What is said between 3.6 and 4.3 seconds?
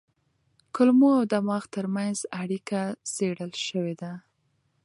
شوې ده.